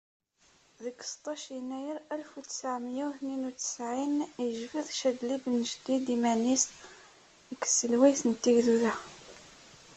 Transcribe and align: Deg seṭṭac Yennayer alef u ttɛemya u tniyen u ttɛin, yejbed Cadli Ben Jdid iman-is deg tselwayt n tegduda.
Deg 0.83 0.97
seṭṭac 1.11 1.41
Yennayer 1.53 1.97
alef 2.11 2.31
u 2.39 2.41
ttɛemya 2.43 3.05
u 3.09 3.11
tniyen 3.17 3.47
u 3.49 3.51
ttɛin, 3.55 4.15
yejbed 4.47 4.87
Cadli 4.99 5.35
Ben 5.43 5.59
Jdid 5.71 6.05
iman-is 6.15 6.63
deg 7.49 7.61
tselwayt 7.67 8.21
n 8.25 8.33
tegduda. 8.43 8.93